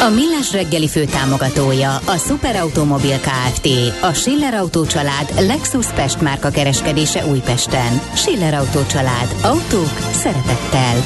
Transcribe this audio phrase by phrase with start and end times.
[0.00, 3.68] A Millás reggeli fő támogatója a Superautomobil KFT,
[4.02, 8.00] a Schiller Auto család Lexus Pest márka kereskedése Újpesten.
[8.14, 9.34] Schiller Auto család.
[9.42, 11.02] Autók szeretettel.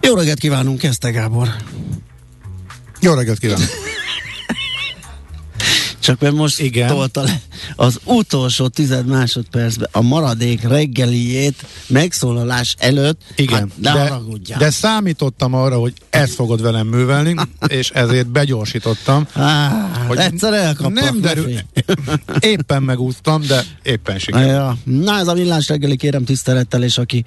[0.00, 1.48] Jó reggelt kívánunk, kezdte Gábor.
[3.00, 3.95] Jó reggelt kívánok!
[6.06, 6.88] Csak mert most Igen.
[6.88, 7.40] tolta le
[7.76, 13.20] az utolsó tized másodpercben a maradék reggeliét megszólalás előtt.
[13.36, 13.92] Igen, hát, de,
[14.48, 17.34] de, de számítottam arra, hogy ezt fogod velem művelni,
[17.66, 19.26] és ezért begyorsítottam.
[19.32, 19.70] Ah,
[20.06, 21.04] hogy egyszer elkaptak.
[21.04, 21.50] Nem derül.
[22.40, 24.50] Éppen megúsztam, de éppen sikerült.
[24.50, 24.76] Ja.
[24.84, 27.24] Na ez a villás reggeli kérem tisztelettel, és aki,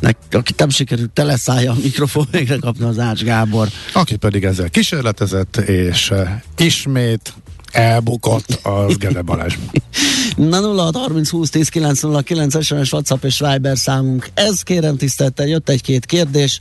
[0.00, 3.68] nek, aki nem sikerült teleszállja a mikrofon, végre kapna az Ács Gábor.
[3.92, 7.32] Aki pedig ezzel kísérletezett, és uh, ismét
[7.74, 9.54] elbukott az Gede Balázs.
[10.36, 14.28] Na 0 30 20 10 909 SMS, WhatsApp és Viber számunk.
[14.34, 16.60] Ez kérem tiszteltel, jött egy-két kérdés.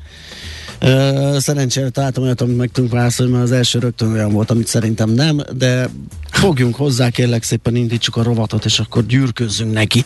[1.38, 5.09] Szerencsére találtam olyat, amit meg tudunk válaszolni, mert az első rögtön olyan volt, amit szerintem
[5.09, 5.89] nem, de
[6.31, 10.06] fogjunk hozzá, kérlek szépen indítsuk a rovatot, és akkor gyűrközzünk neki.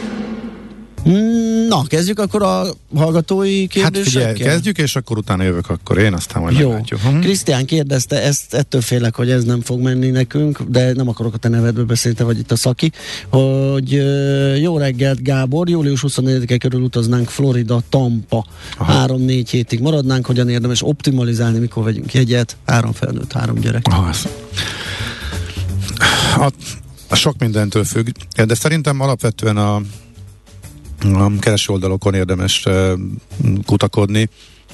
[1.67, 2.63] Na, kezdjük akkor a
[2.95, 4.21] hallgatói kérdésekkel?
[4.23, 6.71] Hát figyelj, kezdjük, és akkor utána jövök akkor én, aztán majd Jó.
[6.71, 7.19] Hm?
[7.19, 11.37] Krisztián kérdezte, ezt ettől félek, hogy ez nem fog menni nekünk, de nem akarok a
[11.37, 12.91] te nevedbe beszélni, vagy itt a szaki,
[13.29, 13.91] hogy
[14.61, 18.45] jó reggelt Gábor, július 24-e körül utaznánk Florida, Tampa.
[18.77, 23.85] Három-négy hétig maradnánk, hogyan érdemes optimalizálni, mikor vegyünk jegyet, három felnőtt, három gyerek.
[23.89, 24.27] Aha, ez.
[26.37, 26.51] A,
[27.07, 28.07] a sok mindentől függ,
[28.45, 29.81] de szerintem alapvetően a
[31.03, 32.65] a kereső oldalokon érdemes
[33.65, 34.29] kutakodni.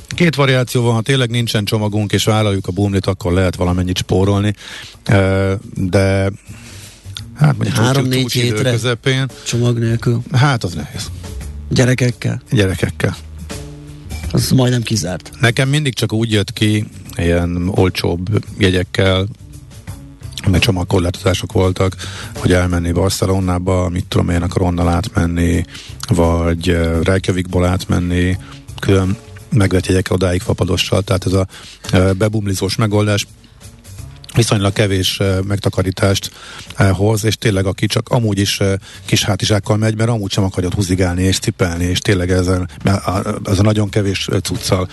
[0.07, 4.53] Két variáció van, ha tényleg nincsen csomagunk, és vállaljuk a bumlit, akkor lehet valamennyit spórolni,
[5.73, 6.31] de
[7.35, 9.27] hát mondjuk három-négy hétre közepén.
[9.45, 10.21] Csomag nélkül.
[10.31, 11.11] Hát az nehéz.
[11.69, 12.41] Gyerekekkel?
[12.51, 13.15] Gyerekekkel.
[14.31, 15.31] Az majdnem kizárt.
[15.39, 19.27] Nekem mindig csak úgy jött ki, ilyen olcsóbb jegyekkel,
[20.59, 21.96] csomagkorlátozások voltak,
[22.35, 25.66] hogy elmenni Barcelonába, mit tudom én, akar onnan átmenni,
[26.08, 28.38] vagy eh, Reykjavikból átmenni,
[28.80, 29.18] külön
[29.50, 31.47] megvett jegyekkel odáig fapadossal, tehát ez a
[31.91, 33.28] eh, bebumlizós megoldás
[34.38, 36.31] viszonylag kevés uh, megtakarítást
[36.91, 38.62] hoz, és tényleg aki csak amúgy is
[39.06, 42.69] kis hátizsákkal megy, mert amúgy sem akarja húzigálni és cipelni, és tényleg ezen,
[43.44, 44.90] ez a nagyon kevés cuccal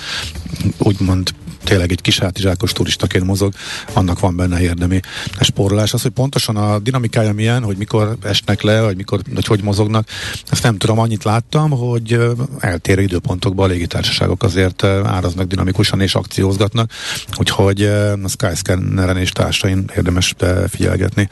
[0.78, 1.30] úgymond
[1.64, 3.52] tényleg egy kis hátizsákos turistaként mozog,
[3.92, 5.00] annak van benne érdemi
[5.40, 5.92] spórolás.
[5.92, 10.08] Az, hogy pontosan a dinamikája milyen, hogy mikor esnek le, vagy mikor, vagy hogy mozognak,
[10.50, 12.18] ezt nem tudom, annyit láttam, hogy
[12.58, 16.90] eltérő időpontokban a légitársaságok azért áraznak dinamikusan és akciózgatnak,
[17.36, 17.82] úgyhogy
[18.22, 20.34] a Skyscanneren és társain érdemes
[20.68, 21.28] figyelgetni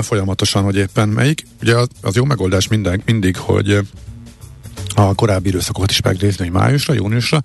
[0.00, 1.46] folyamatosan, hogy éppen melyik.
[1.62, 3.78] Ugye az, az jó megoldás minden, mindig, hogy
[4.94, 7.40] a korábbi időszakokat is megnézni, hogy májusra, júniusra,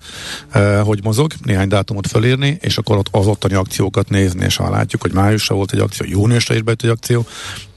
[0.50, 4.70] eh, hogy mozog, néhány dátumot fölírni, és akkor ott az ottani akciókat nézni, és ha
[4.70, 7.26] látjuk, hogy májusra volt egy akció, júniusra is bejött egy akció,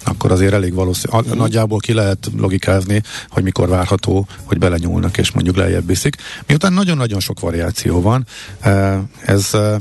[0.04, 1.36] akkor azért elég valószínű, uh-huh.
[1.36, 6.16] nagyjából ki lehet logikázni, hogy mikor várható, hogy belenyúlnak, és mondjuk lejjebb viszik.
[6.48, 8.26] Miután nagyon-nagyon sok variáció van,
[8.60, 9.76] eh, ez, eh,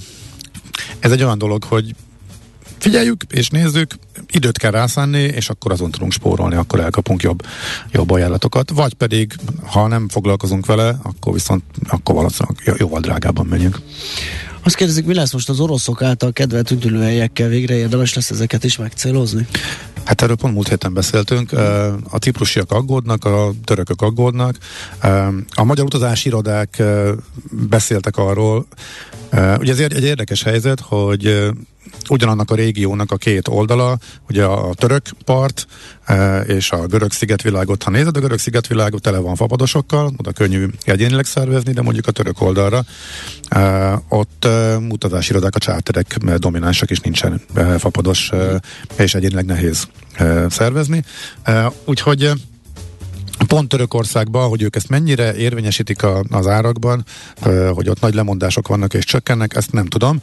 [0.98, 1.94] ez egy olyan dolog, hogy
[2.82, 3.94] figyeljük és nézzük,
[4.32, 7.42] időt kell rászánni, és akkor azon tudunk spórolni, akkor elkapunk jobb,
[7.92, 9.34] jobb ajánlatokat, vagy pedig,
[9.66, 13.80] ha nem foglalkozunk vele, akkor viszont akkor valószínűleg jóval drágában megyünk.
[14.62, 18.76] Azt kérdezik, mi lesz most az oroszok által kedvelt üdülőhelyekkel végre érdemes lesz ezeket is
[18.76, 19.46] megcélozni?
[20.04, 21.52] Hát erről pont múlt héten beszéltünk.
[22.10, 24.58] A ciprusiak aggódnak, a törökök aggódnak.
[25.54, 26.82] A magyar utazási irodák
[27.50, 28.66] beszéltek arról,
[29.58, 31.50] ugye ez egy érdekes helyzet, hogy
[32.08, 33.98] ugyanannak a régiónak a két oldala,
[34.28, 35.66] ugye a török part
[36.04, 40.66] e, és a görög szigetvilágot, ha nézed, a görög szigetvilágot tele van fapadosokkal, oda könnyű
[40.84, 42.84] egyénileg szervezni, de mondjuk a török oldalra
[43.48, 47.40] e, ott e, utazásirodák, a csáterek dominánsak is nincsen
[47.78, 48.30] fapados,
[48.96, 49.88] és egyénileg nehéz
[50.48, 51.04] szervezni.
[51.84, 52.32] Úgyhogy
[53.52, 57.04] pont Törökországban, hogy ők ezt mennyire érvényesítik a, az árakban,
[57.74, 60.20] hogy ott nagy lemondások vannak és csökkennek, ezt nem tudom.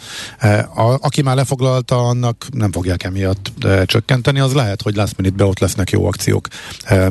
[0.76, 3.52] A, aki már lefoglalta, annak nem fogják emiatt
[3.86, 6.48] csökkenteni, az lehet, hogy last minute ott lesznek jó akciók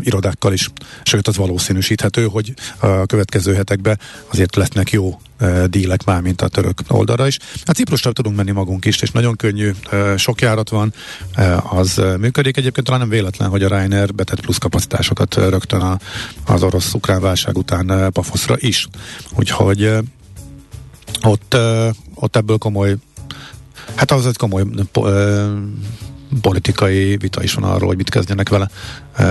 [0.01, 0.71] irodákkal is.
[1.03, 3.99] Sőt, az valószínűsíthető, hogy a következő hetekben
[4.31, 5.19] azért lesznek jó
[5.67, 7.39] dílek már, mint a török oldalra is.
[7.65, 9.71] Hát Ciprusra tudunk menni magunk is, és nagyon könnyű,
[10.17, 10.93] sok járat van,
[11.71, 12.57] az működik.
[12.57, 15.99] Egyébként talán nem véletlen, hogy a Ryanair betett plusz kapacitásokat rögtön a,
[16.47, 18.89] az orosz-ukrán válság után Pafoszra is.
[19.35, 19.93] Úgyhogy
[21.23, 21.57] ott,
[22.15, 22.97] ott ebből komoly
[23.95, 24.65] Hát az egy komoly
[26.41, 28.71] politikai vita is van arról, hogy mit kezdjenek vele.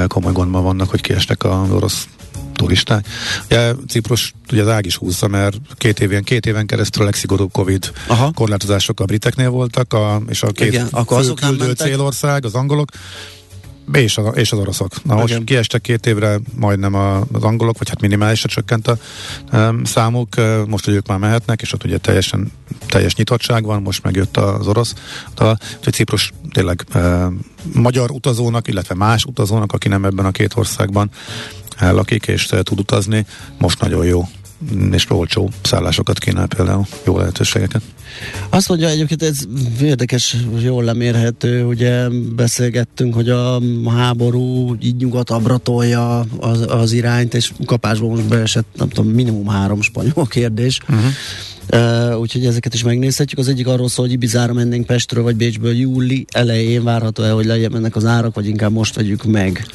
[0.08, 2.08] Komoly gondban vannak, hogy kiestek az orosz
[2.54, 3.08] turisták.
[3.46, 7.52] Ugye Ciprus ugye az ág is húzza, mert két éven, két éven keresztül a legszigorúbb
[7.52, 8.32] Covid Aha.
[8.32, 12.90] korlátozások a briteknél voltak, a, és a két Igen, akkor fő küldő célország, az angolok,
[13.94, 15.04] és, az, és az oroszok.
[15.04, 18.98] Na most kiestek két évre majdnem az angolok, vagy hát minimálisra csökkent a
[19.54, 20.36] um, számuk,
[20.68, 22.52] most, hogy ők már mehetnek, és ott ugye teljesen
[22.88, 24.94] teljes nyitottság van, most megjött az orosz.
[25.78, 27.40] Úgyhogy Ciprus tényleg um,
[27.74, 31.10] magyar utazónak, illetve más utazónak, aki nem ebben a két országban
[31.80, 33.26] lakik és tud utazni,
[33.58, 34.28] most nagyon jó
[34.92, 37.82] és olcsó szállásokat kínál például, jó lehetőségeket.
[38.50, 39.40] Azt mondja egyébként ez
[39.82, 47.52] érdekes, jól lemérhető, ugye beszélgettünk, hogy a háború így nyugatabbra tolja az, az irányt, és
[47.66, 50.80] kapásból most beesett, nem tudom, minimum három spanyol kérdés.
[50.90, 51.06] Uh-huh.
[51.74, 53.40] Uh, úgyhogy ezeket is megnézhetjük.
[53.40, 57.76] Az egyik arról szól, hogy Ibizára mennénk Pestről vagy Bécsből júli elején várható-e, hogy legyen
[57.76, 59.66] ennek az árak, vagy inkább most vegyük meg?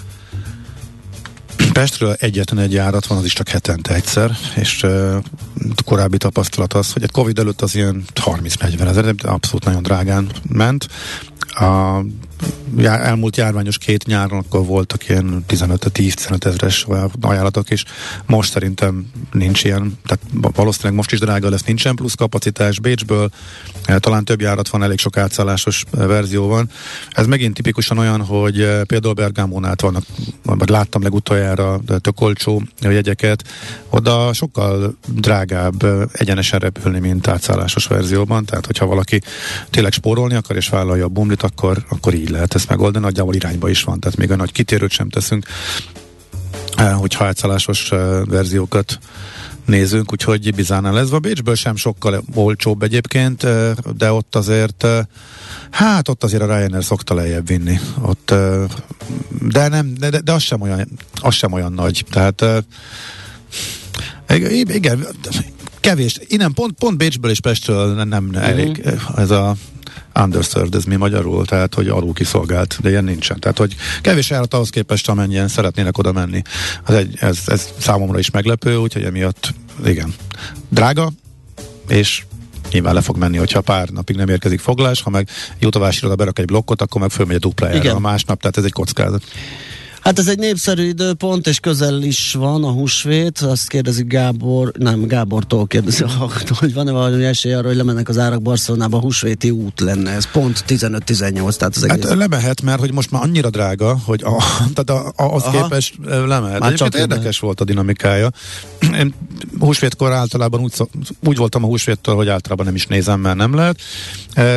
[1.72, 5.16] Pestről egyetlen egy járat van, az is csak hetente egyszer, és uh,
[5.84, 10.88] korábbi tapasztalat az, hogy a Covid előtt az ilyen 30-40 ezer, abszolút nagyon drágán ment.
[11.48, 12.00] A
[12.76, 16.86] já, elmúlt járványos két nyáron akkor voltak ilyen 15-10-15 ezeres
[17.20, 17.84] ajánlatok, és
[18.26, 23.30] most szerintem nincs ilyen, tehát valószínűleg most is drága lesz, nincsen plusz kapacitás Bécsből,
[23.84, 26.70] eh, talán több járat van, elég sok átszállásos eh, verzió van.
[27.10, 30.04] Ez megint tipikusan olyan, hogy eh, például Bergámónál vannak,
[30.42, 33.44] vagy láttam legutoljára tök olcsó jegyeket,
[33.90, 39.20] oda sokkal drágább egyenesen repülni, mint átszállásos verzióban, tehát hogyha valaki
[39.70, 43.68] tényleg spórolni akar és vállalja a bumlit, akkor, akkor így lehet ezt megoldani, nagyjából irányba
[43.68, 45.46] is van, tehát még a nagy kitérőt sem teszünk,
[46.98, 48.98] hogy hátszálásos eh, verziókat
[49.64, 51.10] nézünk, úgyhogy bizánál ez.
[51.10, 53.46] A Bécsből sem sokkal olcsóbb egyébként,
[53.96, 54.86] de ott azért
[55.70, 57.78] hát ott azért a Ryanair szokta lejjebb vinni.
[58.00, 58.34] Ott,
[59.40, 60.88] de nem, de, de az sem olyan,
[61.20, 62.04] az sem olyan nagy.
[62.10, 62.44] Tehát
[64.68, 65.06] igen,
[65.80, 66.18] kevés.
[66.26, 68.48] Innen pont, pont Bécsből és Pestről nem, nem uh-huh.
[68.48, 68.82] elég
[69.16, 69.56] ez a
[70.14, 73.40] underserved, ez mi magyarul, tehát hogy alul kiszolgált, de ilyen nincsen.
[73.40, 76.42] Tehát, hogy kevés járat ahhoz képest, amennyien szeretnének oda menni.
[76.84, 79.54] Az egy, ez, ez számomra is meglepő, úgyhogy emiatt
[79.84, 80.14] igen.
[80.68, 81.10] Drága,
[81.88, 82.24] és
[82.70, 85.28] nyilván le fog menni, hogyha pár napig nem érkezik foglás, ha meg
[85.58, 88.72] jutovási iroda berak egy blokkot, akkor meg fölmegy a duplájára a másnap, tehát ez egy
[88.72, 89.22] kockázat.
[90.02, 93.38] Hát ez egy népszerű időpont, és közel is van a húsvét.
[93.38, 96.04] Azt kérdezik Gábor, nem, Gábortól kérdezi,
[96.58, 100.10] hogy van-e valami esély arra, hogy lemennek az árak Barcelonába, húsvéti út lenne.
[100.10, 102.04] Ez pont 15-18, tehát az egész.
[102.04, 104.36] Hát lemehet, mert hogy most már annyira drága, hogy a,
[104.74, 105.62] tehát a, a, az Aha.
[105.62, 105.94] képest
[106.26, 106.60] lemehet.
[106.60, 108.30] Már csak érdekes volt a dinamikája.
[108.98, 109.14] Én
[109.58, 110.72] húsvétkor általában úgy,
[111.24, 113.80] úgy voltam a húsvéttől, hogy általában nem is nézem, mert nem lehet.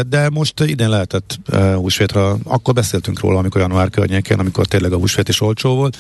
[0.08, 1.40] De most idén lehetett
[1.76, 2.38] húsvétra.
[2.44, 5.98] Akkor beszéltünk róla, amikor január környékén, amikor tényleg a húsvét is olcsó volt,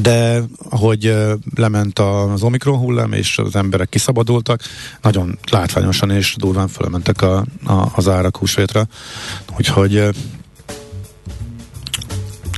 [0.00, 1.14] de ahogy
[1.54, 4.62] lement az Omikron hullám, és az emberek kiszabadultak,
[5.02, 8.86] nagyon látványosan és durván fölmentek a, a, az árak húsvétra.
[9.56, 9.96] Úgyhogy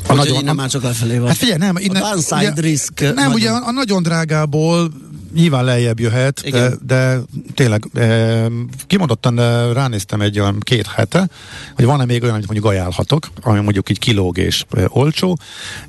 [0.06, 1.28] a nagyon, innen már csak lefelé van.
[1.28, 3.32] Hát figyelj, nem, innen, a ugye, risk nem, nagyon...
[3.32, 4.90] ugye a, a nagyon drágából
[5.34, 7.18] nyilván lejjebb jöhet, de, de
[7.54, 8.46] tényleg e,
[8.86, 11.28] kimondottan e, ránéztem egy olyan két hete,
[11.74, 15.36] hogy van-e még olyan, amit mondjuk ajánlhatok, ami mondjuk így kilóg és e, olcsó,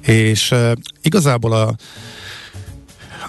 [0.01, 1.75] és e, igazából a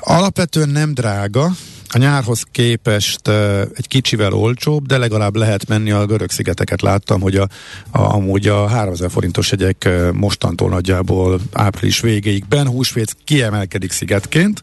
[0.01, 1.51] alapvetően nem drága,
[1.95, 3.29] a nyárhoz képest
[3.75, 6.83] egy kicsivel olcsóbb, de legalább lehet menni a görög szigeteket.
[6.83, 7.49] Láttam, hogy a,
[7.91, 14.63] a, amúgy a 3000 forintos jegyek mostantól nagyjából április végéig Ben Húsvét kiemelkedik szigetként,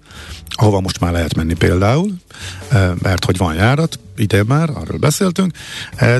[0.49, 2.11] ahova most már lehet menni például,
[3.01, 5.53] mert hogy van járat, idén már, arról beszéltünk,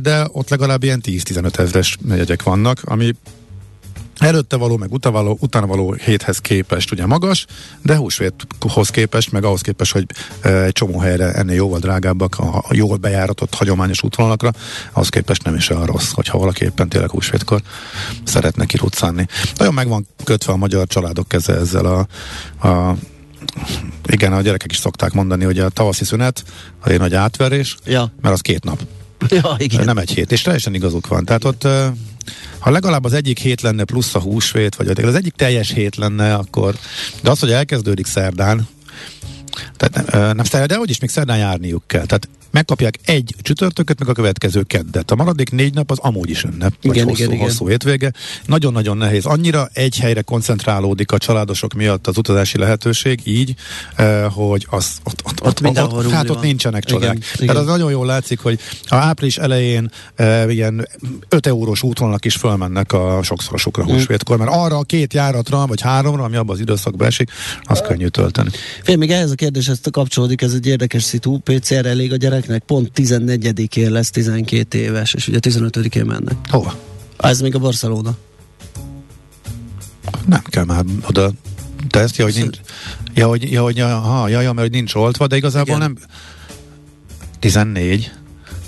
[0.01, 3.15] de ott legalább ilyen 10-15 ezres jegyek vannak, ami
[4.21, 7.45] Előtte való, meg utána való, utána való héthez képest ugye magas,
[7.81, 10.05] de húsvéthoz képest, meg ahhoz képest, hogy
[10.41, 14.51] egy csomó helyre ennél jóval drágábbak, a, jól bejáratott hagyományos útvonalakra,
[14.91, 17.61] ahhoz képest nem is olyan rossz, hogyha valaki éppen tényleg húsvétkor
[18.23, 19.25] szeretne kiruccanni.
[19.57, 22.07] Nagyon meg van kötve a magyar családok keze ezzel a,
[22.67, 22.95] a
[24.05, 26.43] igen, a gyerekek is szokták mondani, hogy a tavaszi szünet,
[26.79, 28.13] a egy nagy átverés, ja.
[28.21, 28.81] mert az két nap.
[29.29, 29.85] Ja, igen.
[29.85, 31.25] Nem egy hét, és teljesen igazuk van.
[31.25, 31.67] Tehát ott
[32.59, 36.33] ha legalább az egyik hét lenne plusz a húsvét, vagy az egyik teljes hét lenne,
[36.33, 36.75] akkor,
[37.21, 38.67] de az, hogy elkezdődik szerdán,
[39.77, 42.05] tehát nem, nem szerdán, de hogy is még szerdán járniuk kell.
[42.05, 45.11] Tehát megkapják egy csütörtököt, meg a következő keddet.
[45.11, 47.69] A maradék négy nap az amúgy is ünnep, vagy igen, hosszú, igen, hosszú igen.
[47.69, 48.11] hétvége.
[48.45, 49.25] Nagyon-nagyon nehéz.
[49.25, 53.55] Annyira egy helyre koncentrálódik a családosok miatt az utazási lehetőség, így,
[54.29, 57.15] hogy az, ott, ott, ott, ott, ott, ott, hát ott nincsenek csodák.
[57.15, 57.55] Igen, Tehát igen.
[57.55, 60.87] az nagyon jól látszik, hogy a április elején eh, ilyen
[61.29, 63.93] 5 eurós útvonalak is fölmennek a sokszorosukra hmm.
[63.93, 67.31] húsvétkor, mert arra a két járatra, vagy háromra, ami abban az időszakban esik,
[67.63, 68.49] az könnyű tölteni.
[68.83, 71.37] Fél, még ehhez a kérdés ezt kapcsolódik, ez egy érdekes szitu.
[71.37, 76.35] PCR elég a gyerek gyereknek pont 14-én lesz 12 éves, és ugye 15-én mennek.
[76.49, 76.75] Hova?
[77.17, 78.17] Ez még a Barcelona.
[80.25, 81.31] Nem kell már oda
[81.89, 82.57] de ezt, ja, hogy nincs,
[83.13, 85.79] ja, hogy, ja, hogy, ha, ja, ja, mert hogy nincs oltva, de igazából Igen.
[85.79, 85.97] nem
[87.39, 88.11] 14.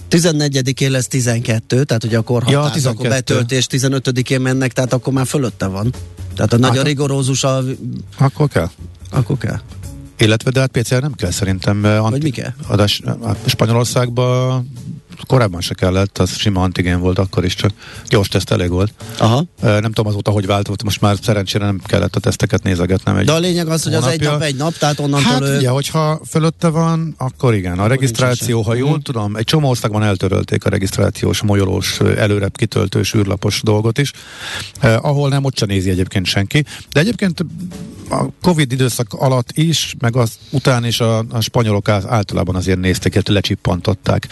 [0.10, 2.96] 14-én lesz 12, tehát ugye akkor határ, ja, 12.
[2.96, 5.94] akkor betöltés, 15-én mennek, tehát akkor már fölötte van.
[6.36, 7.64] Tehát a nagyon rigorózus a...
[8.18, 8.70] Akkor kell.
[9.12, 9.60] Akkor kell.
[10.18, 11.82] Illetve de hát PCR nem kell szerintem.
[11.82, 12.54] Vagy mi kell?
[12.68, 13.02] Adás,
[13.46, 14.72] Spanyolországban
[15.28, 17.72] korábban se kellett, az sima antigén volt akkor is, csak
[18.08, 18.94] gyors teszt elég volt.
[19.18, 19.46] Aha.
[19.62, 23.16] Nem tudom azóta, hogy változott, most már szerencsére nem kellett a teszteket nézegetnem.
[23.18, 25.58] Egy De a lényeg az, hogy az egy nap egy nap, tehát onnantól hát, ő...
[25.58, 27.80] ugye, hogyha fölötte van, akkor igen.
[27.80, 29.04] A regisztráció, ha jól uh-huh.
[29.04, 34.12] tudom, egy csomó országban eltörölték a regisztrációs, molyolós, előre kitöltős, űrlapos dolgot is,
[34.80, 36.66] eh, ahol nem, ott se nézi egyébként senki.
[36.92, 37.46] De egyébként
[38.10, 43.14] a Covid időszak alatt is, meg az után is a, a spanyolok általában azért nézték,
[43.14, 44.28] illetve lecsippantották.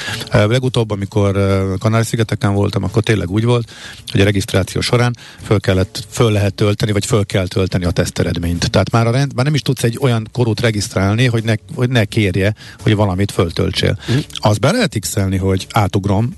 [0.72, 1.38] Legutóbb, amikor
[1.80, 3.72] Kanári-szigeteken voltam, akkor tényleg úgy volt,
[4.12, 8.70] hogy a regisztráció során föl, kellett, föl lehet tölteni, vagy föl kell tölteni a teszteredményt.
[8.70, 11.90] Tehát már, a rend, már nem is tudsz egy olyan korút regisztrálni, hogy ne, hogy
[11.90, 13.98] ne kérje, hogy valamit föltöltsél.
[14.12, 14.18] Mm.
[14.34, 16.36] Az be lehet x hogy átugrom,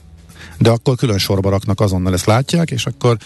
[0.58, 3.18] de akkor külön sorba raknak azonnal ezt látják, és akkor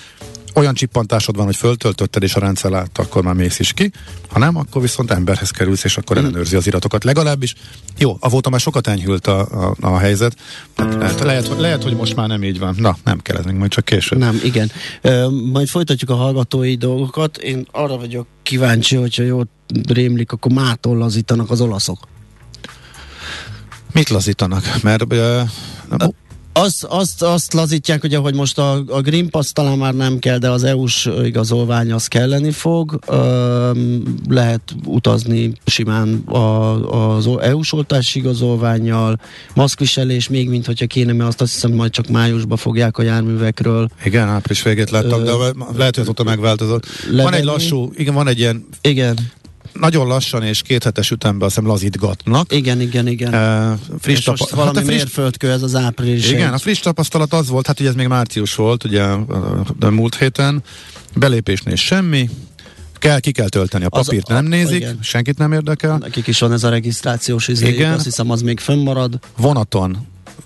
[0.57, 3.91] olyan csippantásod van, hogy föltöltötted és a rendszer látta, akkor már mész is ki.
[4.29, 6.19] Ha nem, akkor viszont emberhez kerülsz, és akkor mm.
[6.19, 7.03] ellenőrzi az iratokat.
[7.03, 7.55] Legalábbis
[7.97, 10.35] jó, a voltam már sokat enyhült a, a, a helyzet.
[10.75, 12.75] Lehet, lehet, lehet, hogy most már nem így van.
[12.77, 14.19] Na, nem kell ez még majd csak később.
[14.19, 14.71] Nem, igen.
[15.01, 17.37] E, majd folytatjuk a hallgatói dolgokat.
[17.37, 19.47] Én arra vagyok kíváncsi, hogyha jól
[19.87, 21.99] rémlik, akkor mától lazítanak az olaszok.
[23.91, 24.63] Mit lazítanak?
[24.81, 25.41] Mert uh,
[26.57, 30.37] azt, azt, azt lazítják, hogy ahogy most a, a Green Pass talán már nem kell,
[30.37, 32.99] de az EU-s igazolvány az kelleni fog.
[33.07, 33.71] Ö,
[34.29, 39.19] lehet utazni simán a, az EU-s oltási igazolványjal,
[39.53, 43.89] maszkviselés még, mint hogyha kéne, mert azt, azt hiszem majd csak májusban fogják a járművekről.
[44.05, 45.31] Igen, április végét láttam, de
[45.77, 46.85] lehet, hogy azóta megváltozott.
[47.03, 47.23] Levenni.
[47.23, 49.17] Van egy lassú, igen, van egy ilyen igen
[49.79, 52.53] nagyon lassan és két hetes ütemben azt hiszem lazítgatnak.
[52.53, 53.34] Igen, igen, igen.
[53.34, 54.98] Uh, friss tapa- most valami hát friss...
[54.98, 56.31] mérföldkő ez az április.
[56.31, 59.03] Igen, a friss tapasztalat az volt, hát ugye ez még március volt, ugye
[59.79, 60.63] a múlt héten,
[61.15, 62.29] belépésnél semmi,
[62.93, 65.00] kell, ki kell tölteni a papírt, az, nem a, nézik, igen.
[65.01, 65.98] senkit nem érdekel.
[65.98, 67.93] Nekik is van ez a regisztrációs izé, igen.
[67.93, 69.19] azt hiszem az még fönnmarad.
[69.38, 69.98] Vonaton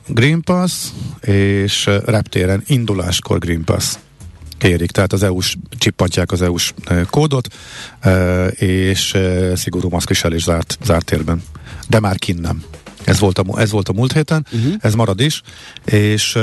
[0.07, 0.73] Green Pass,
[1.21, 3.95] és reptéren induláskor Green Pass
[4.61, 6.73] kérik, tehát az EU-s, csippantják az EU-s
[7.09, 7.47] kódot,
[8.51, 9.17] és
[9.55, 11.43] szigorú maszkviselés zárt, zárt térben.
[11.87, 12.63] De már kinn nem.
[13.03, 14.73] Ez volt a, ez volt a múlt héten, uh-huh.
[14.79, 15.41] ez marad is,
[15.85, 16.37] és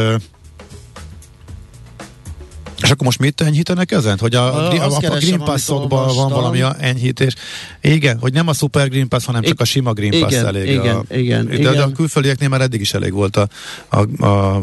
[2.82, 4.18] és akkor most mit enyhítenek ezen?
[4.18, 7.34] Hogy a, a, a, a Green Pass-okban van valami enyhítés.
[7.80, 10.68] Igen, hogy nem a Super Green Pass, hanem csak a sima Green Pass igen, elég.
[10.68, 11.72] Igen, a, igen, de, igen.
[11.72, 13.48] de a külföldieknél már eddig is elég volt a,
[13.88, 14.62] a, a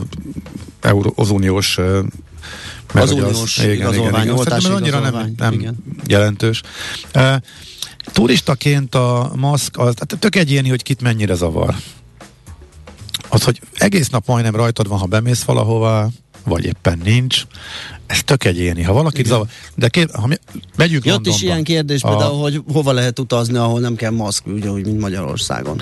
[0.82, 1.80] Euró, az uniós
[2.94, 4.72] mert az uniós az, igazolvány, igen, igen.
[4.72, 5.76] annyira nem, nem igen.
[6.08, 6.62] jelentős.
[7.16, 7.36] Uh,
[8.14, 11.76] turistaként a maszk, az, tehát tök egyéni, hogy kit mennyire zavar.
[13.30, 16.10] Az, hogy egész nap majdnem rajtad van, ha bemész valahova,
[16.44, 17.42] vagy éppen nincs,
[18.08, 18.84] ez tök egyéni.
[18.84, 20.36] Ha valaki zavar, de kér, ha mi,
[20.76, 22.08] megyünk Jött is ilyen kérdés, a...
[22.08, 25.80] például, hogy hova lehet utazni, ahol nem kell maszk, ugye, úgy, mint Magyarországon.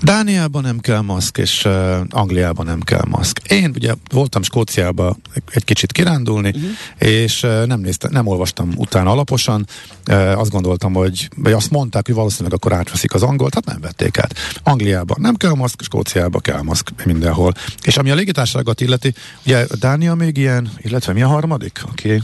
[0.00, 3.38] Dániában nem kell maszk, és uh, Angliában nem kell maszk.
[3.48, 5.16] Én ugye voltam Skóciába
[5.50, 6.70] egy kicsit kirándulni, uh-huh.
[6.98, 9.66] és uh, nem, néztem, nem olvastam utána alaposan.
[10.10, 13.80] Uh, azt gondoltam, hogy, vagy azt mondták, hogy valószínűleg akkor átveszik az angolt, hát nem
[13.80, 14.34] vették át.
[14.62, 17.52] Angliában nem kell maszk, Skóciában kell maszk mindenhol.
[17.82, 19.14] És ami a légitársaságot illeti,
[19.46, 21.80] ugye Dánia még ilyen, illetve mi a harmadik?
[21.90, 22.14] Oké.
[22.14, 22.22] Okay.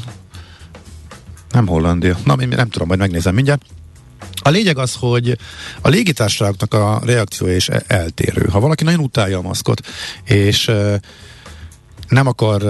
[1.50, 2.16] Nem Hollandia.
[2.24, 3.62] Na, nem tudom, majd megnézem mindjárt.
[4.42, 5.38] A lényeg az, hogy
[5.80, 8.48] a légitársaságoknak a reakciója is e- eltérő.
[8.50, 9.86] Ha valaki nagyon utálja a maszkot,
[10.24, 10.70] és
[12.08, 12.62] nem akar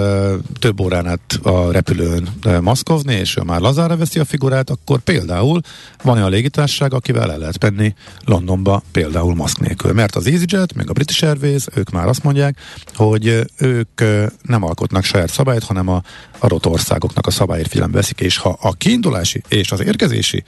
[0.59, 2.29] több órán át a repülőn
[2.61, 5.61] maszkozni, és ő már lazára veszi a figurát, akkor például
[6.03, 9.93] van olyan légitársaság, akivel el lehet menni Londonba például maszk nélkül.
[9.93, 12.59] Mert az EasyJet, meg a British Airways, ők már azt mondják,
[12.95, 14.01] hogy ők
[14.43, 16.03] nem alkotnak saját szabályt, hanem a
[16.39, 20.45] adott országoknak a szabályért figyelembe veszik, és ha a kiindulási és az érkezési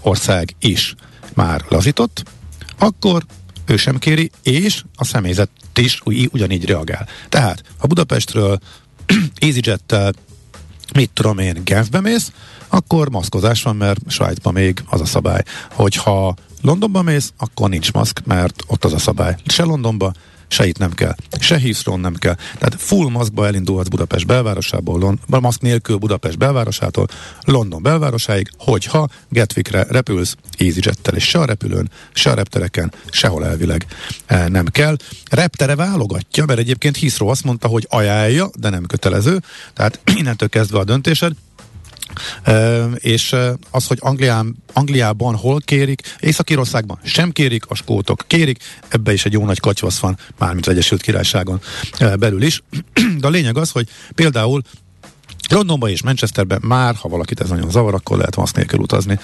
[0.00, 0.94] ország is
[1.34, 2.22] már lazított,
[2.78, 3.24] akkor
[3.66, 7.08] ő sem kéri, és a személyzet is ugyanígy reagál.
[7.28, 8.58] Tehát, ha Budapestről
[9.40, 10.12] EasyJet-tel
[10.94, 12.32] mit tudom én, Genfbe mész,
[12.68, 15.42] akkor maszkozás van, mert Svájcban még az a szabály.
[15.72, 19.36] Hogyha Londonba mész, akkor nincs maszk, mert ott az a szabály.
[19.46, 20.12] Se Londonba,
[20.48, 22.34] se itt nem kell, se heathrow nem kell.
[22.34, 27.06] Tehát full maszkba elindulhatsz Budapest belvárosából, Lon- maszk nélkül Budapest belvárosától,
[27.40, 33.86] London belvárosáig, hogyha Gatwickre repülsz EasyJettel, és se a repülőn, se a reptereken, sehol elvileg
[34.26, 34.96] e, nem kell.
[35.30, 39.42] Reptere válogatja, mert egyébként Heathrow azt mondta, hogy ajánlja, de nem kötelező,
[39.74, 41.32] tehát innentől kezdve a döntésed,
[42.94, 43.34] és
[43.70, 48.58] az, hogy Anglián, Angliában hol kérik, Észak-Írországban sem kérik, a skótok kérik,
[48.88, 51.60] ebbe is egy jó nagy katyvasz van, mármint az Egyesült Királyságon
[52.18, 52.62] belül is.
[53.20, 54.62] De a lényeg az, hogy például
[55.48, 59.18] Londonban és Manchesterben már, ha valakit ez nagyon zavar, akkor lehet maszk nélkül utazni.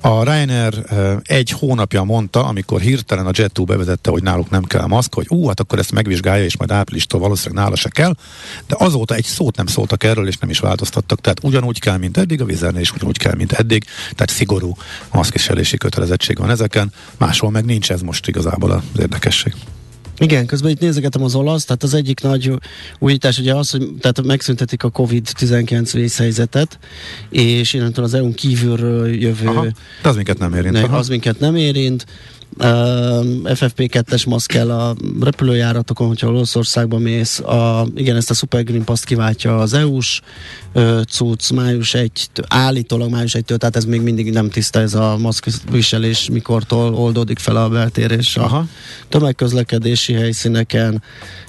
[0.00, 0.84] A Ryanair
[1.22, 5.46] egy hónapja mondta, amikor hirtelen a Jet2 bevezette, hogy náluk nem kell maszk, hogy ú,
[5.46, 8.14] hát akkor ezt megvizsgálja, és majd áprilistól valószínűleg nála se kell,
[8.66, 11.20] de azóta egy szót nem szóltak erről, és nem is változtattak.
[11.20, 14.76] Tehát ugyanúgy kell, mint eddig, a vizernél is ugyanúgy kell, mint eddig, tehát szigorú
[15.12, 19.54] maszkviselési kötelezettség van ezeken, máshol meg nincs ez most igazából az érdekesség.
[20.18, 22.52] Igen, közben itt nézegetem az olasz, tehát az egyik nagy
[22.98, 26.78] újítás ugye az, hogy tehát megszüntetik a COVID-19 vészhelyzetet,
[27.30, 29.46] és innentől az EU-n kívülről jövő...
[29.46, 29.66] Aha,
[30.02, 30.72] de az minket nem érint.
[30.72, 32.06] Ne, az minket nem érint.
[32.60, 32.66] Uh,
[33.44, 37.40] FFP2-es maszk kell a repülőjáratokon, hogyha Olaszországba mész.
[37.40, 40.20] A, igen, ezt a Super Green Pass kiváltja az EU-s
[41.10, 46.28] cucc május 1 állítólag május 1 tehát ez még mindig nem tiszta ez a maszkviselés,
[46.30, 48.66] mikortól oldódik fel a beltérés a
[49.08, 51.02] tömegközlekedési helyszíneken.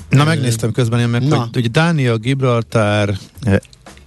[0.10, 1.38] Na, megnéztem közben én meg, Na.
[1.38, 3.18] hogy, hogy Dánia, Gibraltár,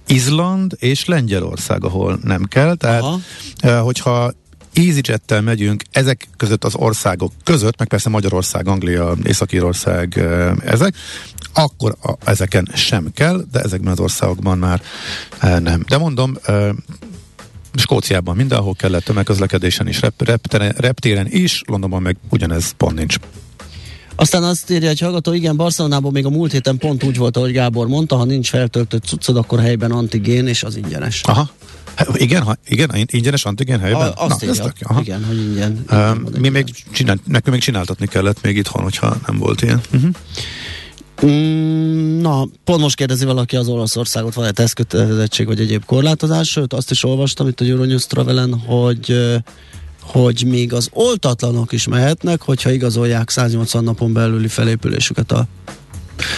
[0.07, 2.75] Izland és Lengyelország, ahol nem kell.
[2.75, 3.81] Tehát, Aha.
[3.81, 4.31] hogyha
[4.73, 10.17] EasyJet-tel megyünk ezek között az országok között, meg persze Magyarország, Anglia, Észak-Írország,
[10.65, 10.95] ezek,
[11.53, 14.81] akkor a, ezeken sem kell, de ezekben az országokban már
[15.41, 15.83] nem.
[15.87, 16.37] De mondom,
[17.75, 23.15] Skóciában mindenhol kellett, tömegközlekedésen is, rep, repteren, reptéren is, Londonban meg ugyanez pont nincs.
[24.15, 27.51] Aztán azt írja egy hallgató, igen, Barcelonában még a múlt héten pont úgy volt, ahogy
[27.51, 31.21] Gábor mondta, ha nincs feltöltött cuccod, akkor helyben antigén, és az ingyenes.
[31.23, 31.49] Aha,
[32.13, 34.07] igen, ha, igen, ingyenes antigén helyben?
[34.07, 35.83] A, azt Na, írja, tök, igen, hogy ingyen.
[35.89, 39.81] Uh, mi még csinál, nekünk még csináltatni kellett még itthon, hogyha nem volt ilyen.
[39.93, 40.09] Uh-huh.
[41.25, 46.91] Mm, na, pont most kérdezi valaki az Olaszországot, van-e tesztkötelezettség vagy egyéb korlátozás, sőt azt
[46.91, 49.33] is olvastam itt a Euronews Travelen, hogy
[50.01, 55.47] hogy még az oltatlanok is mehetnek, hogyha igazolják 180 napon belüli felépülésüket a,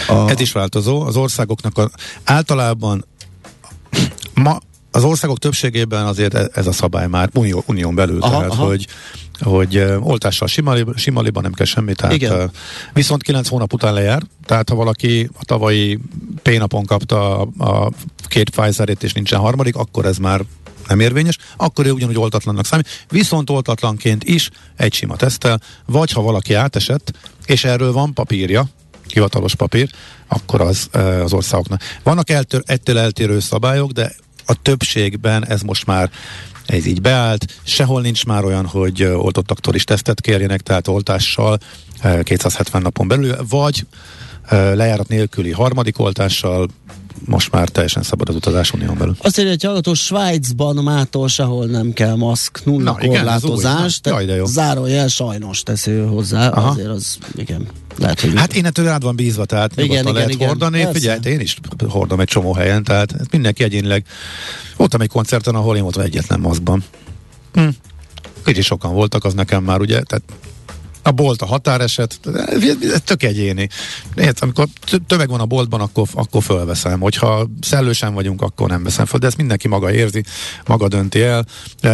[0.08, 0.30] a...
[0.30, 1.00] Ez is változó.
[1.00, 1.90] Az országoknak a,
[2.24, 3.04] általában
[4.34, 4.58] ma
[4.96, 8.66] az országok többségében azért e- ez a szabály már unió, unión belül, aha, tehát aha.
[8.66, 8.86] hogy
[9.40, 12.50] hogy oltással simaliban, simaliban nem kell semmi, tehát Igen.
[12.92, 15.98] Viszont 9 hónap után lejár, tehát ha valaki a tavalyi
[16.42, 17.90] P-napon kapta a, a
[18.28, 20.40] két Pfizer-ét és nincsen harmadik, akkor ez már
[20.88, 26.22] nem érvényes, akkor ő ugyanúgy oltatlannak számít, viszont oltatlanként is egy sima tesztel, vagy ha
[26.22, 27.12] valaki átesett,
[27.46, 28.68] és erről van papírja,
[29.12, 29.90] hivatalos papír,
[30.28, 30.88] akkor az
[31.24, 31.80] az országoknak.
[32.02, 34.12] Vannak eltör, ettől eltérő szabályok, de
[34.46, 36.10] a többségben ez most már
[36.66, 41.58] ez így beállt, sehol nincs már olyan, hogy oltottaktól is tesztet kérjenek, tehát oltással
[42.22, 43.86] 270 napon belül, vagy
[44.50, 46.68] lejárat nélküli harmadik oltással
[47.24, 49.16] most már teljesen szabad az utazás unión belül.
[49.18, 54.00] Azt írja, hogy hallgató Svájcban mától sehol nem kell maszk, nulla Na, korlátozás.
[54.04, 54.44] Igen, de jó.
[54.44, 56.68] Zárójel sajnos teszi hozzá, Aha.
[56.68, 57.66] azért az, igen.
[57.98, 60.82] Lehet, hogy hát én ettől rád van bízva, tehát igen, igen, lehet igen, hordani.
[60.82, 60.92] Persze.
[60.92, 64.04] Figyelj, én is hordom egy csomó helyen, tehát mindenki egyénileg.
[64.76, 66.84] Voltam egy koncerten, ahol én voltam egyetlen maszkban.
[67.52, 67.68] Hm.
[68.44, 70.22] Kicsit sokan voltak, az nekem már ugye, tehát
[71.06, 72.20] A bolt a határeset,
[73.04, 73.68] tök egyéni.
[74.16, 74.66] Érted, amikor
[75.06, 77.00] tömeg van a boltban, akkor, akkor fölveszem.
[77.00, 79.18] Hogyha szellősen vagyunk, akkor nem veszem föl.
[79.18, 80.24] De ezt mindenki maga érzi,
[80.66, 81.46] maga dönti el.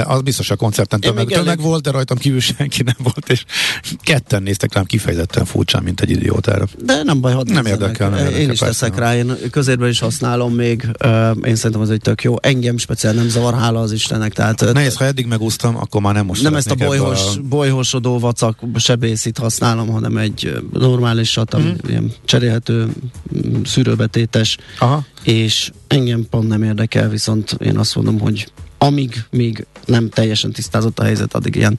[0.04, 1.60] Az biztos a koncerten tömeg, tömeg elég...
[1.60, 3.44] volt, de rajtam kívül senki nem volt, és
[4.02, 6.66] ketten néztek rám kifejezetten furcsán, mint egy idiótára.
[6.84, 8.40] De nem baj, hadd nem érdekel, nem érdekel.
[8.40, 10.88] Én is teszek rá, én közérben is használom még.
[11.44, 12.36] Én szerintem az egy tök jó.
[12.40, 14.32] Engem speciál nem zavar, hála az Istennek.
[14.32, 17.40] Tehát, Nehéz, ha eddig megúsztam, akkor már nem most Nem ezt a bolyhos, a...
[17.42, 18.58] bolyhosodó vacak
[19.02, 21.70] sebészit használom, hanem egy normálisat, mm.
[21.88, 22.88] ilyen cserélhető,
[23.36, 25.04] mm, szűrőbetétes, Aha.
[25.22, 30.98] és engem pont nem érdekel, viszont én azt mondom, hogy amíg még nem teljesen tisztázott
[30.98, 31.78] a helyzet, addig ilyen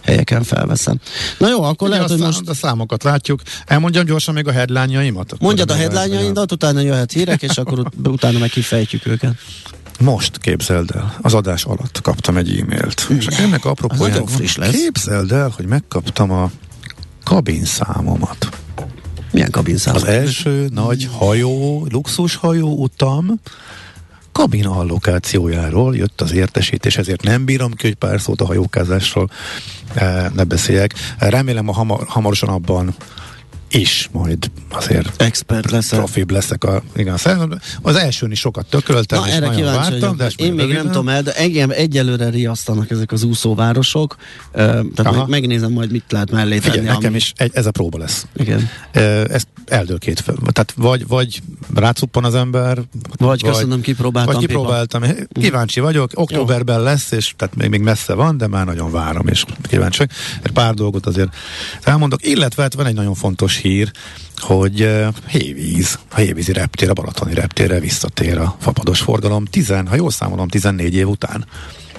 [0.00, 1.00] helyeken felveszem.
[1.38, 2.48] Na jó, akkor Ugye lehet, hogy most...
[2.48, 3.40] A számokat látjuk.
[3.66, 5.34] Elmondjam gyorsan még a headline-jaimat?
[5.40, 9.34] Mondjad a headline-jaidat, utána jöhet hírek, és akkor utána meg kifejtjük őket.
[10.00, 13.06] Most képzeld el, az adás alatt kaptam egy e-mailt.
[13.18, 14.24] És ennek apropóján.
[14.70, 16.50] Képzeld el, hogy megkaptam a
[17.24, 18.48] kabinszámomat.
[19.30, 20.02] Milyen kabinszámot?
[20.02, 23.40] Az első nagy hajó, luxushajó utam
[24.32, 29.30] kabin allokációjáról jött az értesítés, ezért nem bírom ki, hogy pár szót a hajókázásról
[29.94, 30.94] eh, ne beszéljek.
[31.18, 32.94] Remélem, a hamar, hamarosan abban
[33.72, 35.98] is majd azért expert leszek.
[35.98, 37.18] Profibb leszek a, igen,
[37.82, 41.08] az elsőn is sokat tököltem, Na, és erre nagyon vártam, de Én még nem tudom
[41.08, 44.52] el, de engem egyelőre riasztanak ezek az úszóvárosok, uh,
[44.94, 45.26] tehát Aha.
[45.26, 46.60] megnézem majd mit lehet mellé tenni.
[46.60, 47.16] Figyelj, nekem ami...
[47.16, 48.26] is egy, ez a próba lesz.
[48.34, 48.68] Igen.
[48.94, 50.34] Uh, ezt eldől két fel.
[50.52, 51.42] Tehát vagy, vagy
[51.74, 52.86] rácuppan az ember, vagy,
[53.18, 54.34] vagy köszönöm, kipróbáltam.
[54.34, 55.02] Vagy kipróbáltam.
[55.02, 55.40] Pipa.
[55.40, 56.84] Kíváncsi vagyok, októberben Jó.
[56.84, 60.06] lesz, és tehát még, még messze van, de már nagyon várom, és kíváncsi
[60.42, 61.34] Egy pár dolgot azért
[61.82, 63.90] elmondok, illetve hát van egy nagyon fontos hír,
[64.36, 64.88] hogy
[65.26, 70.48] hévíz, a hévízi reptér, a balatoni reptérre visszatér a fapados forgalom, tizen, ha jól számolom,
[70.48, 71.46] 14 év után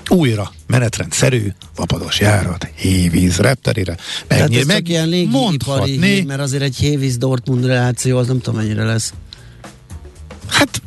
[0.10, 3.98] újra menetrendszerű vapados járat hévíz repterére.
[4.28, 8.60] Meg, Tehát ez meg ilyen légiipari, mert azért egy hévíz Dortmund reláció, az nem tudom
[8.60, 9.14] mennyire lesz.
[10.48, 10.82] Hát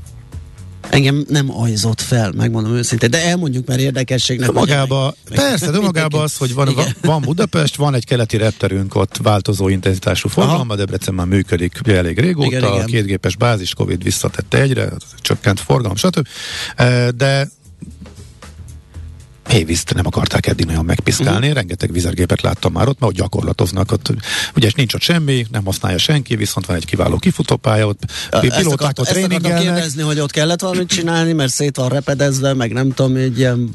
[0.91, 4.53] Engem nem ajzott fel, megmondom őszintén, de elmondjuk már érdekességnek.
[4.53, 9.17] Magába, meg, persze, de magába az, hogy van, van Budapest, van egy keleti repterünk ott
[9.23, 12.83] változó intenzitású forgalomban, Debrecen már működik elég régóta, igen, igen.
[12.83, 14.89] a kétgépes bázis Covid visszatette egyre,
[15.21, 16.27] csökkent forgalom, stb.
[17.17, 17.49] De
[19.49, 21.55] Hévízt nem akarták eddig nagyon megpiszkálni, uh-huh.
[21.55, 24.13] rengeteg vizergépet láttam már ott, mert ott gyakorlatoznak, ott,
[24.57, 28.03] ugye nincs ott semmi, nem használja senki, viszont van egy kiváló kifutópálya, ott
[28.41, 29.63] pilóták ott tréningelnek.
[29.63, 33.71] kérdezni, hogy ott kellett valamit csinálni, mert szét van repedezve, meg nem tudom, egy ilyen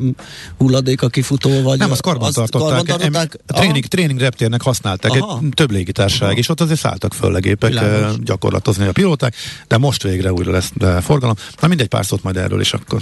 [0.58, 1.78] hulladék a kifutó, vagy...
[1.78, 2.84] Nem, azt karban tartották.
[2.84, 3.38] tartották.
[3.46, 8.16] Tréning, tréning reptérnek használták, egy, több légitársaság, és ott azért szálltak föl a gépek Világos.
[8.20, 9.36] gyakorlatozni a pilóták,
[9.68, 11.36] de most végre újra lesz forgalom.
[11.62, 13.02] Na mindegy, pár szót majd erről is akkor.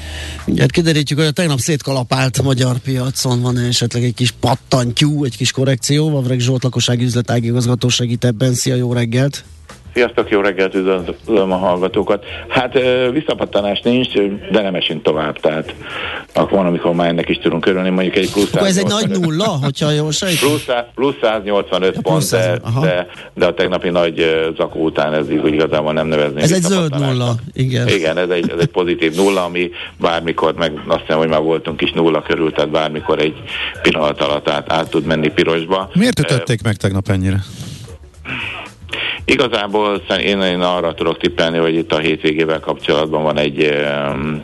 [0.45, 5.51] Mindjárt kiderítjük, hogy a tegnap szétkalapált magyar piacon van esetleg egy kis pattantyú, egy kis
[5.51, 6.09] korrekció.
[6.09, 8.53] Vavreg Zsolt lakossági üzletági igazgató segít ebben.
[8.53, 9.43] Szia, jó reggelt!
[9.93, 12.25] Sziasztok, jó reggelt, üdvözlöm a hallgatókat.
[12.47, 12.79] Hát
[13.11, 14.13] visszapattanás nincs,
[14.51, 15.75] de nem esünk tovább, tehát
[16.33, 19.09] akkor van, amikor már ennek is tudunk körülni, mondjuk egy plusz Akkor ez egy nagy
[19.09, 20.49] nulla, hogyha jól sejtem?
[20.49, 25.93] Plusz, plusz 185 ja, pont, de, de, de, a tegnapi nagy zakó után ez igazából
[25.93, 26.41] nem nevezni.
[26.41, 27.87] Ez egy zöld nulla, igen.
[27.87, 31.81] Igen, ez egy, ez egy pozitív nulla, ami bármikor, meg azt hiszem, hogy már voltunk
[31.81, 33.35] is nulla körül, tehát bármikor egy
[33.81, 35.89] pillanat alatt át, át tud menni pirosba.
[35.93, 37.43] Miért ütötték meg tegnap ennyire?
[39.31, 43.69] Igazából én, én arra tudok tippelni, hogy itt a hétvégével kapcsolatban van egy
[44.13, 44.43] um,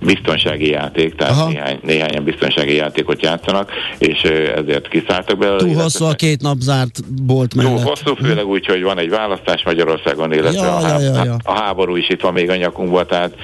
[0.00, 4.22] biztonsági játék, tehát néhány, néhányan biztonsági játékot játszanak, és
[4.56, 5.58] ezért kiszálltak belőle.
[5.58, 7.74] Túl hosszú a két nap zárt bolt mellett.
[7.74, 11.24] Túl hosszú, főleg úgy, hogy van egy választás Magyarországon, illetve ja, a, há- ja, ja,
[11.24, 11.36] ja.
[11.44, 13.34] a háború is itt van még a nyakunkban, tehát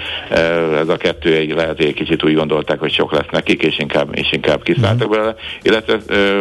[0.81, 3.79] ez a kettő egy, lehet, hogy egy kicsit úgy gondolták, hogy sok lesz nekik, és
[3.79, 5.16] inkább, és inkább kiszálltak uh-huh.
[5.16, 5.35] belőle.
[5.62, 5.99] Illetve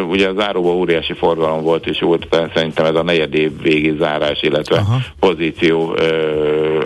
[0.08, 4.42] ugye az záróban óriási forgalom volt, és volt szerintem ez a negyed év végi zárás,
[4.42, 4.98] illetve Aha.
[5.20, 5.96] pozíció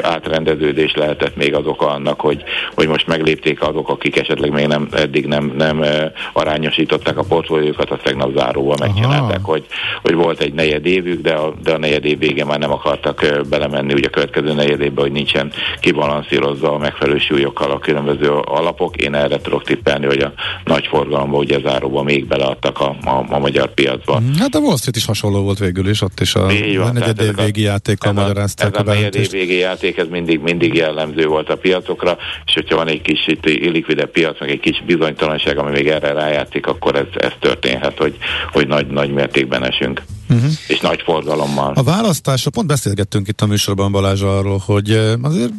[0.03, 2.43] átrendeződés lehetett még az oka annak, hogy,
[2.75, 5.85] hogy most meg meglépték azok, akik esetleg még nem, eddig nem, nem
[6.33, 9.67] arányosították a portfóliókat, azt tegnap záróval megcsinálták, hogy,
[10.03, 13.27] hogy volt egy negyed évük, de a, de a negyed év végén már nem akartak
[13.49, 18.97] belemenni ugye a következő negyed évben, hogy nincsen kibalanszírozva a megfelelő súlyokkal a különböző alapok.
[18.97, 20.33] Én erre tudok tippelni, hogy a
[20.65, 24.21] nagy forgalomban ugye záróban még beleadtak a, a, a magyar piacba.
[24.21, 24.39] Mhm.
[24.39, 26.47] Hát a Wall Street is hasonló volt végül is, ott is a,
[26.83, 30.41] a negyed év végi játékkal magyarázták ez a, a negyed év végi játék, ez mindig,
[30.41, 34.61] mindig jellemző volt a piacokra, és hogyha van egy kis itt illikvide piac, meg egy
[34.61, 38.17] kis bizonytalanság, ami még erre rájátszik, akkor ez, ez történhet, hogy,
[38.53, 40.03] hogy nagy, nagy mértékben esünk.
[40.29, 40.51] Uh-huh.
[40.69, 41.73] és nagy forgalommal.
[41.75, 44.91] A választásra pont beszélgettünk itt a műsorban Balázs arról, hogy
[45.23, 45.53] azért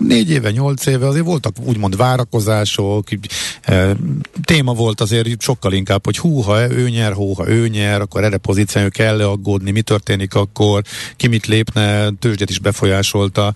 [0.00, 3.08] négy éve, nyolc éve azért voltak úgymond várakozások,
[4.44, 8.24] téma volt azért sokkal inkább, hogy hú, ha ő nyer, hú, ha ő nyer, akkor
[8.24, 10.82] erre pozíció kell aggódni, mi történik akkor,
[11.16, 13.52] ki mit lépne, tőzsdét is befolyásolta,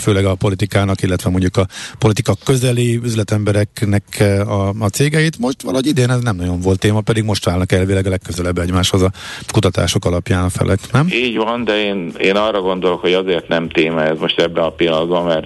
[0.00, 1.66] főleg a politikának, illetve mondjuk a
[1.98, 5.38] politika közeli üzletembereknek a, a cégeit.
[5.38, 9.02] Most valahogy idén ez nem nagyon volt téma, pedig most állnak elvileg a legközelebb egymáshoz
[9.02, 9.12] a
[9.52, 11.08] kutatások alapján a felek, nem?
[11.10, 14.70] Így van, de én, én arra gondolok, hogy azért nem téma ez most ebben a
[14.70, 15.37] pillanatban, mert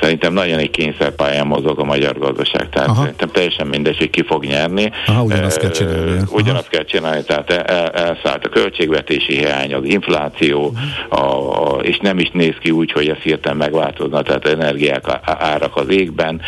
[0.00, 2.68] szerintem nagyon egy kényszerpályán mozog a magyar gazdaság.
[2.68, 3.00] Tehát Aha.
[3.00, 4.92] szerintem teljesen mindegy, hogy ki fog nyerni.
[5.06, 6.20] Aha, ugyanazt kell csinálni.
[6.30, 10.72] Ugyanazt kell csinálni, tehát el, elszállt a költségvetési hiány, az infláció,
[11.08, 15.76] a, a, és nem is néz ki úgy, hogy ez hirtelen megváltozna, tehát energiák árak
[15.76, 16.40] az égben,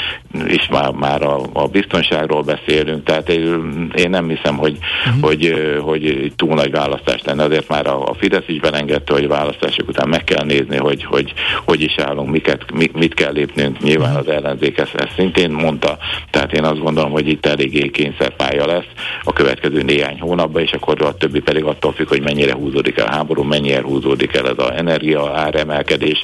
[0.47, 5.23] és már, már a, a biztonságról beszélünk, tehát én, én nem hiszem, hogy, uh-huh.
[5.23, 9.89] hogy, hogy túl nagy választás lenne, azért már a, a Fidesz is belengedte, hogy választások
[9.89, 11.33] után meg kell nézni, hogy hogy,
[11.65, 15.99] hogy is állunk, miket, mi, mit kell lépnünk, nyilván az ellenzék ezt, ezt szintén mondta,
[16.31, 18.91] tehát én azt gondolom, hogy itt eléggé kényszerpálya lesz
[19.25, 23.07] a következő néhány hónapban, és akkor a többi pedig attól függ, hogy mennyire húzódik el
[23.07, 26.23] a háború, mennyire húzódik el ez az energia áremelkedés,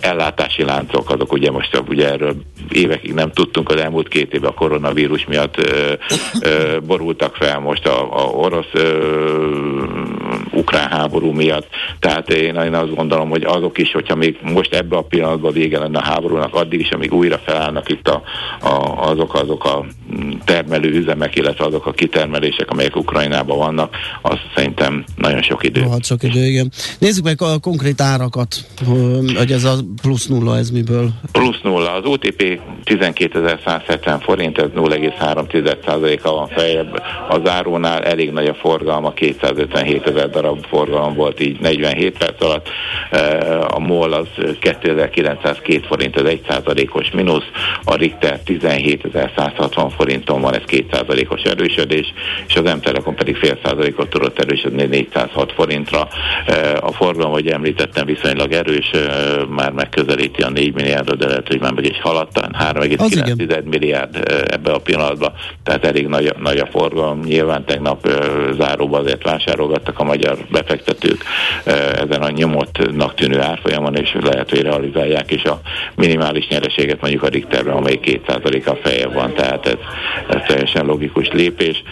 [0.00, 2.34] ellátási láncok, azok ugye most ugye erről
[2.72, 5.92] évekig nem tudtunk, az elmúlt két évben a koronavírus miatt ö,
[6.40, 8.72] ö, borultak fel most a, a orosz
[10.50, 11.68] ukrán háború miatt,
[12.00, 15.78] tehát én, én azt gondolom, hogy azok is, hogyha még most ebbe a pillanatban vége
[15.78, 18.22] lenne a háborúnak, addig is, amíg újra felállnak itt a,
[18.60, 19.84] a, azok, azok a
[20.44, 25.80] termelő üzemek, illetve azok a kitermelések, amelyek Ukrajnában vannak, az szerintem nagyon sok idő.
[25.80, 26.72] Hát sok idő, igen.
[26.98, 28.54] Nézzük meg a konkrét árakat,
[29.36, 31.10] hogy ez a plusz nulla, ez miből?
[31.32, 31.92] Plusz nulla.
[31.92, 37.02] Az OTP 12.170 forint, ez 0,3%-a van feljebb.
[37.28, 42.68] A zárónál elég nagy a forgalma, 257 ezer darab forgalom volt így 47 perc alatt.
[43.68, 44.26] A MOL az
[44.60, 47.46] 2902 forint, ez 1%-os mínusz.
[47.84, 52.12] A Richter 17.160 forinton van, ez 2%-os erősödés,
[52.48, 56.08] és az M-Telekom pedig fél százalékot tudott erősödni 406 forintra.
[56.80, 58.90] A forgalom, hogy említettem, viszonylag erős,
[59.48, 64.72] már megközelíti a 4 milliárdot, de lehet, hogy már meg is haladta, 3,9 milliárd ebbe
[64.72, 65.32] a pillanatban,
[65.62, 67.20] tehát elég nagy, nagy a forgalom.
[67.20, 68.08] Nyilván tegnap
[68.58, 71.24] záróban azért vásárolgattak a magyar befektetők
[71.94, 75.60] ezen a nyomottnak tűnő árfolyamon, és lehet, hogy realizálják is a
[75.94, 79.76] minimális nyereséget mondjuk a Richterben, amely 2%-a feje van, tehát ez,
[80.28, 81.82] ez teljesen logikus lépés.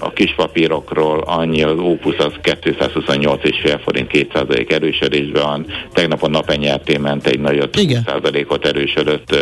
[0.00, 6.96] A kis papírokról annyi, az Opus az 228,5 forint 2% erősödésben van, tegnap a napenyerté
[6.96, 9.36] ment egy nagyot, 20%-ot erősödött,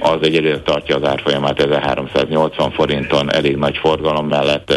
[0.00, 4.74] az egyelőre tartja az árfolyamát 1380 forinton, elég nagy forgalom mellett.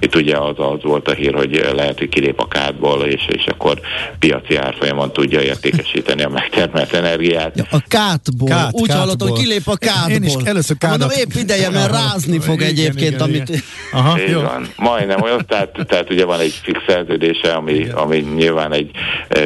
[0.00, 3.46] Itt ugye az, az volt a hír, hogy lehet, hogy kilép a kádból, és, és
[3.46, 3.80] akkor
[4.18, 7.56] piaci árfolyamon tudja értékesíteni a megtermelt energiát.
[7.56, 8.48] Ja, a kátból.
[8.48, 10.14] Kát, Úgy hallottam, hogy kilép a kádból.
[10.14, 10.98] Én is először kádat.
[10.98, 13.48] Mondom, épp ideje, mert rázni fog igen, egyébként, igen, amit...
[13.48, 13.60] Igen.
[13.92, 14.40] Aha, jó.
[14.40, 18.90] Van, majdnem olyan, tehát, tehát ugye van egy fix szerződése, ami, ami nyilván egy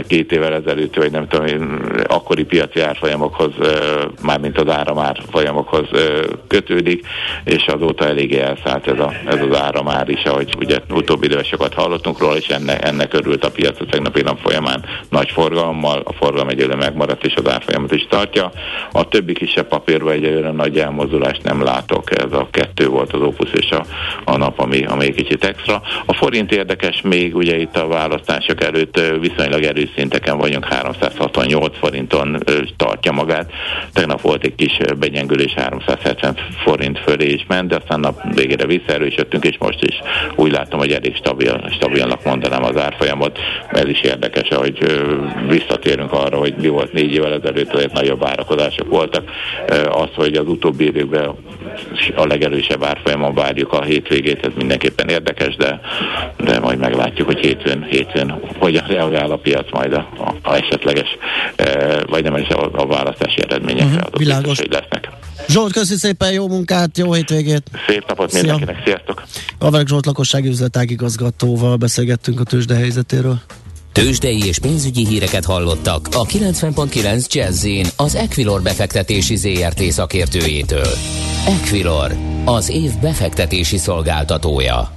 [0.06, 3.52] két évvel ezelőtt, vagy nem tudom, akkori piaci árfolyamokhoz,
[4.22, 5.88] mármint az áramár folyamokhoz
[6.46, 7.06] kötődik,
[7.44, 11.74] és azóta eléggé elszállt ez, a, ez az áramár is, ahogy ugye utóbbi időben sokat
[11.74, 16.12] hallottunk róla, és ennek, ennek örült a piac a tegnapi nap folyamán nagy forgalommal, a
[16.12, 18.52] forgalom egyelőre megmaradt, és az árfolyamat is tartja.
[18.92, 23.52] A többi kisebb papírban egyelőre nagy elmozdulást nem látok, ez a kettő volt az Opus
[23.52, 23.84] és a,
[24.24, 25.82] a nap, ami, ami kicsit extra.
[26.06, 32.38] A forint érdekes még, ugye itt a választások előtt viszonylag erős szinteken vagyunk, 368 forinton
[32.76, 33.52] tartja magát.
[33.92, 39.44] Tegnap volt egy kis begyengülés 370 forint fölé is ment, de aztán nap végére visszaerősödtünk,
[39.44, 40.00] és most is
[40.34, 43.38] úgy látom, hogy elég stabil, stabilnak mondanám az árfolyamot.
[43.68, 45.02] Ez is érdekes, hogy
[45.48, 49.30] visszatérünk arra, hogy mi volt négy évvel ezelőtt, azért nagyobb várakozások voltak.
[49.90, 51.34] Az, hogy az utóbbi években
[52.16, 55.80] a legerősebb árfolyamon várjuk a hétvégét, ez mindenképpen érdekes, de,
[56.38, 60.08] de majd meglátjuk, hogy hétfőn, hétfőn hogyan reagál a piac majd a,
[60.42, 61.08] a esetleges,
[62.06, 64.58] vagy nem is a, a választási eredményekre, uh-huh, világos.
[64.58, 65.08] hogy lesznek.
[65.48, 67.62] Zsolt, köszi szépen, jó munkát, jó hétvégét!
[67.88, 68.40] Szép napot Szia.
[68.40, 69.22] mindenkinek, sziasztok!
[69.58, 73.40] Averek Zsolt lakossági üzletágigazgatóval beszélgettünk a tőzsde helyzetéről.
[73.92, 80.88] Tőzsdei és pénzügyi híreket hallottak a 90.9 jazz az Equilor befektetési ZRT szakértőjétől.
[81.46, 84.92] Equilor, az év befektetési szolgáltatója.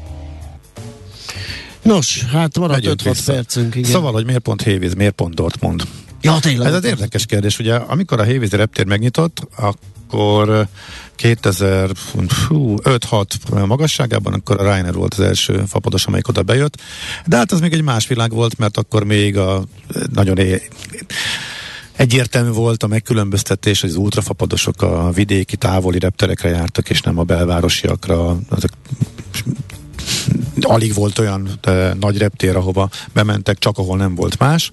[1.81, 3.75] Nos, hát maradt 5 percünk.
[3.75, 3.91] Igen.
[3.91, 5.83] Szóval, hogy miért pont Hévíz, miért pont Dortmund?
[6.21, 6.67] Ja, tényleg.
[6.67, 10.67] Ez az érdekes kérdés, ugye, amikor a Hévízi reptér megnyitott, akkor
[11.17, 16.81] 2005-6 magasságában, akkor a Ryanair volt az első fapados, amelyik oda bejött.
[17.25, 19.63] De hát az még egy más világ volt, mert akkor még a
[20.13, 20.69] nagyon é-
[21.95, 27.23] Egyértelmű volt a megkülönböztetés, hogy az ultrafapadosok a vidéki, távoli repterekre jártak, és nem a
[27.23, 28.71] belvárosiakra, azok
[30.63, 34.71] alig volt olyan de, nagy reptér, ahova bementek, csak ahol nem volt más.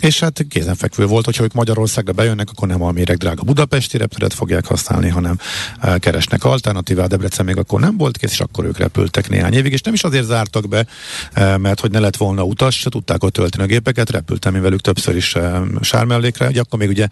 [0.00, 4.34] És hát kézenfekvő volt, hogyha ők Magyarországra bejönnek, akkor nem a méreg drága budapesti repteret
[4.34, 5.38] fogják használni, hanem
[5.80, 7.08] e, keresnek alternatívát.
[7.08, 10.04] Debrecen még akkor nem volt kész, és akkor ők repültek néhány évig, és nem is
[10.04, 10.86] azért zártak be,
[11.32, 14.62] e, mert hogy ne lett volna utas, se tudták ott tölteni a gépeket, repültem én
[14.62, 17.08] velük többször is e, sármellékre, hogy akkor még ugye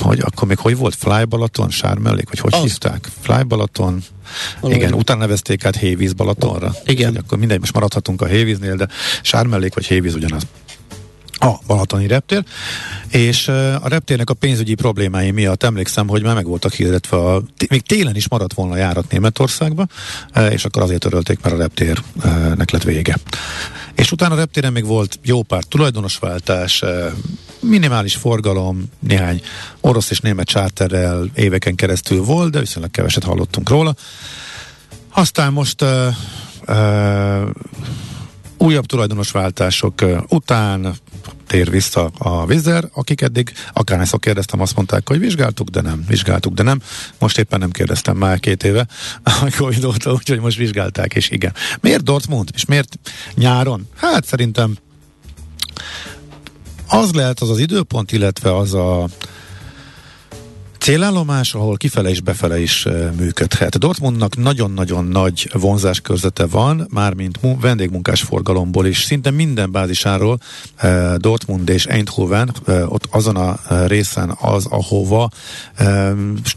[0.00, 0.94] hogy akkor még hogy volt?
[0.94, 2.60] Fly Balaton, Sármellék, vagy hogy az.
[2.60, 3.08] hívták?
[3.20, 4.02] Fly Balaton,
[4.60, 4.80] Valami.
[4.80, 6.74] igen, utána nevezték át Hévíz Balatonra.
[6.84, 7.10] Igen.
[7.10, 8.88] Úgy, akkor mindegy, most maradhatunk a Hévíznél, de
[9.22, 10.46] Sármellék vagy Hévíz ugyanaz
[11.38, 12.44] a Balatoni reptér,
[13.08, 17.82] és a reptérnek a pénzügyi problémái miatt emlékszem, hogy már meg voltak hirdetve, a, még
[17.82, 19.86] télen is maradt volna járat Németországba,
[20.50, 23.16] és akkor azért törölték, mert a reptérnek lett vége.
[23.94, 26.84] És utána a reptéren még volt jó pár tulajdonosváltás,
[27.60, 29.42] minimális forgalom, néhány
[29.80, 33.94] orosz és német charterrel éveken keresztül volt, de viszonylag keveset hallottunk róla.
[35.10, 35.88] Aztán most uh,
[36.68, 37.48] uh,
[38.58, 40.94] újabb tulajdonosváltások után
[41.46, 46.54] tér vissza a vizer, akik eddig akárhányszor kérdeztem, azt mondták, hogy vizsgáltuk, de nem, vizsgáltuk,
[46.54, 46.80] de nem.
[47.18, 48.86] Most éppen nem kérdeztem már két éve
[49.22, 51.52] a Covid óta, úgyhogy most vizsgálták, és igen.
[51.80, 52.50] Miért Dortmund?
[52.54, 52.98] És miért
[53.34, 53.88] nyáron?
[53.96, 54.76] Hát szerintem
[56.88, 59.08] az lehet az az időpont, illetve az a
[60.86, 62.86] célállomás, ahol kifele és befele is
[63.18, 63.78] működhet.
[63.78, 69.02] Dortmundnak nagyon-nagyon nagy vonzáskörzete van, mármint vendégmunkás forgalomból is.
[69.02, 70.38] Szinte minden bázisáról
[71.16, 75.30] Dortmund és Eindhoven, ott azon a részen az, ahova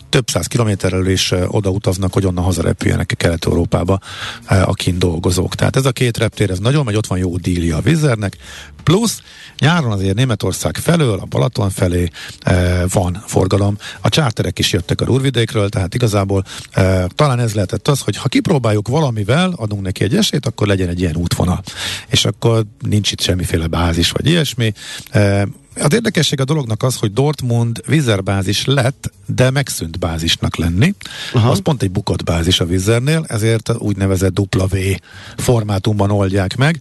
[0.09, 3.99] több száz kilométerrel is oda utaznak, hogy onnan hazarepüljenek Kelet-Európába
[4.45, 5.55] a kint dolgozók.
[5.55, 8.37] Tehát ez a két reptér, ez nagyon megy, ott van jó dília a Vizernek,
[8.83, 9.21] plusz
[9.59, 12.09] nyáron azért Németország felől, a Balaton felé
[12.93, 13.77] van forgalom.
[14.01, 18.27] A csárterek is jöttek a Rurvidékről, tehát igazából e, talán ez lehetett az, hogy ha
[18.27, 21.61] kipróbáljuk valamivel, adunk neki egy esélyt, akkor legyen egy ilyen útvonal.
[22.07, 24.73] És akkor nincs itt semmiféle bázis vagy ilyesmi.
[25.09, 30.93] E, az érdekesség a dolognak az, hogy Dortmund vizerbázis lett, de megszűnt bázisnak lenni.
[31.33, 31.49] Aha.
[31.49, 34.77] Az pont egy bukott bázis a vizernél, ezért úgynevezett W
[35.37, 36.79] formátumban oldják meg.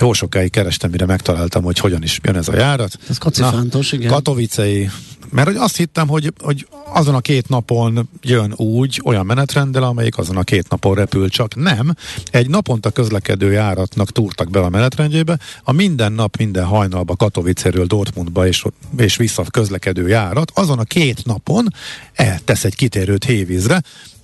[0.00, 2.98] Jó sokáig kerestem, mire megtaláltam, hogy hogyan is jön ez a járat.
[3.08, 4.10] Ez kacifántos, igen.
[4.10, 4.90] Katowicei
[5.32, 10.18] mert hogy azt hittem, hogy, hogy azon a két napon jön úgy, olyan menetrenddel, amelyik
[10.18, 11.94] azon a két napon repül, csak nem.
[12.30, 18.46] Egy naponta közlekedő járatnak túrtak be a menetrendjébe, a minden nap, minden hajnalba Katowice-ről Dortmundba
[18.46, 18.64] és,
[18.96, 21.66] és vissza közlekedő járat, azon a két napon
[22.14, 23.82] eltesz egy kitérőt Hévízre,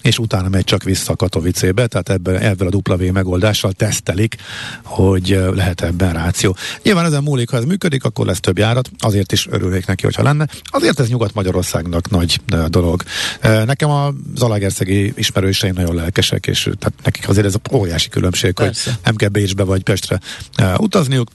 [0.09, 4.37] és utána megy csak vissza a Katowice-be, tehát ebben, ebben a W megoldással tesztelik,
[4.85, 6.57] hogy lehet ebben ráció.
[6.83, 10.23] Nyilván ezen múlik, ha ez működik, akkor lesz több járat, azért is örülnék neki, hogyha
[10.23, 10.49] lenne.
[10.64, 13.03] Azért ez Nyugat-Magyarországnak nagy dolog.
[13.42, 18.90] Nekem a Zalagerszegi ismerőseim nagyon lelkesek, és tehát nekik azért ez a óriási különbség, Persze.
[18.90, 20.21] hogy nem kell Bécsbe vagy Pestre
[20.77, 21.29] utazniuk,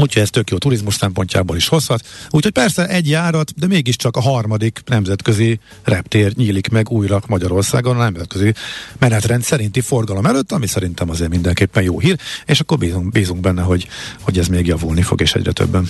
[0.00, 2.06] Úgyhogy ez tök jó turizmus szempontjából is hozhat.
[2.30, 8.02] Úgyhogy persze egy járat, de mégiscsak a harmadik nemzetközi reptér nyílik meg újra Magyarországon a
[8.02, 8.54] nemzetközi
[8.98, 13.62] menetrend szerinti forgalom előtt, ami szerintem azért mindenképpen jó hír, és akkor bízunk, bízunk benne,
[13.62, 13.88] hogy,
[14.20, 15.88] hogy ez még javulni fog, és egyre többen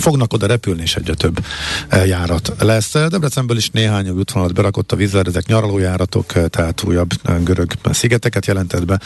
[0.00, 1.44] fognak oda repülni, és egyre több
[1.88, 2.92] e, járat lesz.
[2.92, 7.10] Debrecenből is néhány útvonalat berakott a vízzel, ezek nyaralójáratok, e, tehát újabb
[7.42, 9.00] görög szigeteket jelentett be.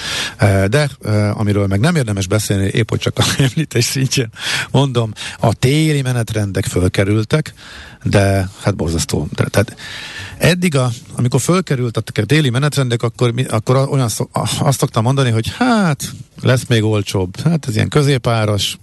[0.68, 0.90] De
[1.32, 4.28] amiről meg nem érdemes beszélni, épp hogy csak a említés szintjén
[4.70, 7.54] mondom, a téli menetrendek fölkerültek,
[8.02, 9.28] de hát borzasztó.
[9.34, 9.76] Tehát
[10.38, 15.30] eddig, a, amikor fölkerült a téli menetrendek, akkor, mi, akkor olyan szok, azt szoktam mondani,
[15.30, 18.78] hogy hát lesz még olcsóbb, hát ez ilyen középáras,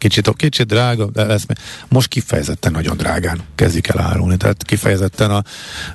[0.00, 1.46] kicsit, kicsit drága, de lesz.
[1.88, 5.44] Most kifejezetten nagyon drágán kezdik el árulni, tehát kifejezetten a,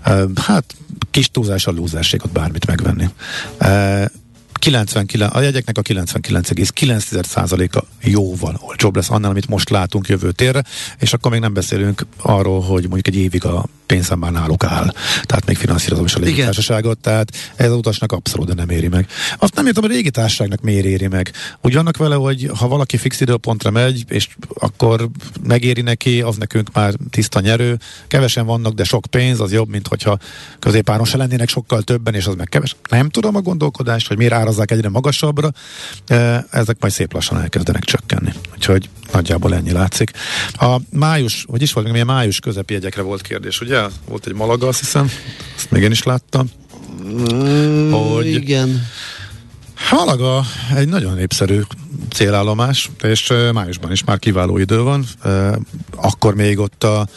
[0.04, 0.76] a hát
[1.12, 3.10] kis túlzás a lúzásségot bármit megvenni.
[4.66, 10.64] E, 99, a jegyeknek a 99,9%-a jóval olcsóbb lesz annál, amit most látunk jövő térre,
[11.00, 14.94] és akkor még nem beszélünk arról, hogy mondjuk egy évig a pénzem már náluk áll.
[15.24, 19.08] Tehát még finanszírozom is a légitársaságot, tehát ez az utasnak abszolút nem éri meg.
[19.38, 21.32] Azt nem értem, a légitársaságnak miért éri meg.
[21.62, 25.10] Úgy vannak vele, hogy ha valaki fix időpontra megy, és akkor
[25.48, 27.80] megéri neki, az nekünk már tiszta nyerő.
[28.08, 30.18] Kevesen vannak, de sok pénz, az jobb, mint hogyha
[30.60, 32.76] középáron se lennének sokkal többen, és az meg keves.
[32.90, 35.52] Nem tudom a gondolkodást, hogy miért árazzák egyre magasabbra.
[36.50, 38.32] Ezek majd szép lassan elkezdenek csökkenni.
[38.54, 40.12] Úgyhogy nagyjából ennyi látszik.
[40.54, 43.82] A május, hogy is volt, milyen május közepi jegyekre volt kérdés, ugye?
[44.08, 45.12] Volt egy Malaga, azt hiszem,
[45.56, 46.50] ezt még én is láttam.
[47.04, 48.88] Mm, hogy igen.
[49.92, 50.44] Malaga
[50.76, 51.62] egy nagyon népszerű
[52.14, 55.06] célállomás, és májusban is már kiváló idő van.
[55.96, 57.08] Akkor még ott a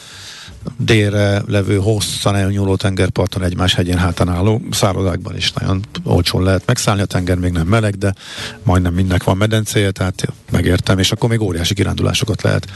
[0.77, 7.03] délre levő hosszan elnyúló tengerparton egymás hegyén hátán álló szállodákban is nagyon olcsón lehet megszállni.
[7.03, 8.15] A tenger még nem meleg, de
[8.63, 12.67] majdnem mindnek van medencéje, tehát megértem, és akkor még óriási kirándulásokat lehet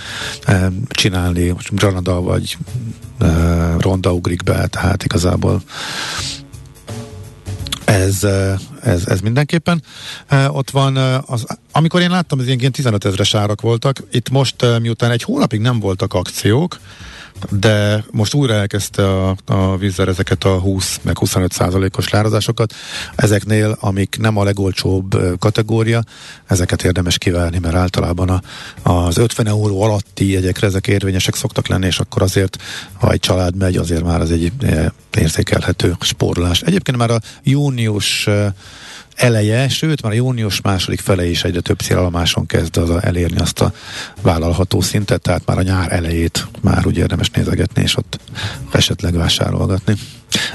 [0.42, 2.56] e, csinálni, Granada vagy
[3.18, 3.26] e,
[3.78, 5.62] Ronda ugrik be, tehát igazából
[7.84, 9.82] ez, eh, ez, ez mindenképpen.
[10.48, 15.10] Ott van, az, amikor én láttam, az ilyen 15 ezres árak voltak, itt most miután
[15.10, 16.78] egy hónapig nem voltak akciók,
[17.50, 22.74] de most újra elkezdte a, a vízzel ezeket a 20 meg 25 százalékos lárazásokat.
[23.14, 26.02] Ezeknél, amik nem a legolcsóbb kategória,
[26.46, 28.40] ezeket érdemes kiválni, mert általában a,
[28.90, 32.62] az 50 euró alatti jegyekre ezek érvényesek szoktak lenni, és akkor azért,
[32.92, 34.52] ha egy család megy, azért már az egy
[35.18, 36.62] érzékelhető spórolás.
[36.62, 38.28] Egyébként már a június
[39.14, 43.60] eleje, sőt már a június második fele is egyre több célállomáson kezd az elérni azt
[43.60, 43.72] a
[44.22, 48.20] vállalható szintet, tehát már a nyár elejét már úgy érdemes nézegetni, és ott
[48.72, 49.94] esetleg vásárolgatni.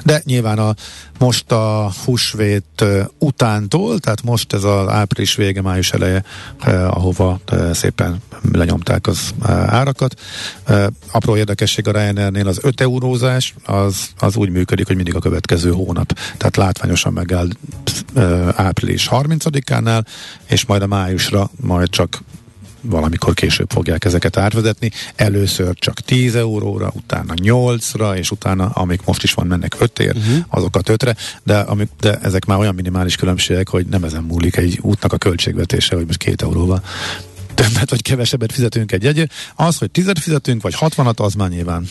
[0.04, 0.74] De nyilván a,
[1.20, 2.86] most a húsvét
[3.20, 6.24] utántól, tehát most ez az április vége, május eleje,
[6.88, 7.40] ahova
[7.72, 8.22] szépen
[8.52, 9.34] lenyomták az
[9.66, 10.20] árakat.
[10.64, 15.20] Eh, apró érdekesség a Ryanairnél az 5 eurózás, az, az úgy működik, hogy mindig a
[15.20, 16.20] következő hónap.
[16.38, 17.48] Tehát látványosan megáll
[18.56, 20.06] április 30-ánál,
[20.46, 22.20] és majd a májusra majd csak
[22.82, 24.92] valamikor később fogják ezeket átvezetni.
[25.16, 30.16] Először csak 10 euróra, utána 8-ra, és utána, amik most is van, mennek 5 ér,
[30.16, 30.38] uh-huh.
[30.48, 34.80] azokat 5-re, de, amik, de ezek már olyan minimális különbségek, hogy nem ezen múlik egy
[34.82, 36.84] útnak a költségvetése, hogy most 2 euróval
[37.54, 39.32] többet vagy kevesebbet fizetünk egy jegyért.
[39.56, 41.88] Az, hogy tizet fizetünk, vagy hatvanat, az már nyilván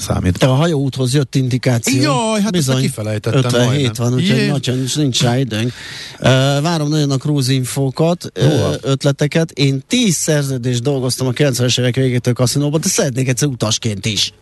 [0.00, 0.42] számít.
[0.42, 2.02] A hajóúthoz jött indikáció.
[2.02, 3.92] Jaj, hát Bizony, ezt kifelejtettem 57 majdnem.
[3.96, 5.72] van, úgyhogy nagyon nincs rá időnk.
[6.20, 6.28] Uh,
[6.62, 9.50] várom nagyon a cruise infókat, uh, ötleteket.
[9.50, 14.32] Én tíz szerződést dolgoztam a 90-es évek végétől kaszinóban, de szeretnék egyszer utasként is.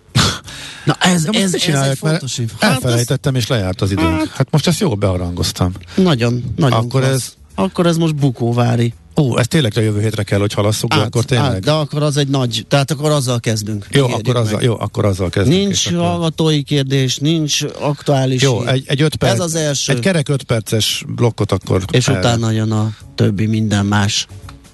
[0.85, 2.57] Na ez, de ez, ez, egy fontos info.
[2.59, 4.19] Hát elfelejtettem, és lejárt az időnk.
[4.19, 5.73] Hát, hát most ezt jól bearangoztam.
[5.95, 7.15] Nagyon, nagyon Akkor klassz.
[7.15, 8.95] ez akkor ez most bukóvári.
[9.17, 11.55] Ó, ez tényleg a jövő hétre kell, hogy halasszuk, át, de akkor tényleg.
[11.55, 13.87] Át, de akkor az egy nagy, tehát akkor azzal kezdünk.
[13.91, 15.57] Jó, akkor azzal, jó, akkor azzal kezdünk.
[15.57, 15.99] Nincs akkor...
[15.99, 18.43] hallgatói kérdés, nincs aktuális.
[18.43, 19.93] Jó, egy, egy öt perc, Ez az első.
[19.93, 21.85] Egy kerek öt perces blokkot akkor.
[21.91, 22.19] És el...
[22.19, 24.27] utána jön a többi minden más.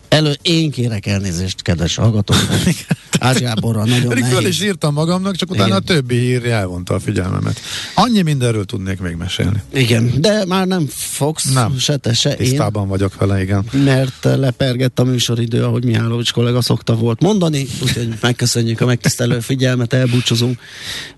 [0.08, 2.36] Elő, én kérek elnézést, kedves hallgatók.
[3.22, 4.48] Ázsiáborra nagyon Pedig nehéz.
[4.48, 5.78] is írtam magamnak, csak utána Igen.
[5.78, 7.60] a többi hír elvonta a figyelmemet.
[7.94, 9.62] Annyi mindenről tudnék még mesélni.
[9.74, 11.78] Igen, de már nem fogsz, nem.
[11.78, 13.64] se te, se Tisztában én, vagyok vele, igen.
[13.84, 19.92] Mert lepergett a műsoridő, ahogy Mihálovics kollega szokta volt mondani, úgyhogy megköszönjük a megtisztelő figyelmet,
[19.92, 20.58] elbúcsúzunk.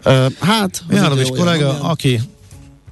[0.05, 0.83] Uh, hát...
[0.89, 2.21] Mihálovics kollega, olyan, aki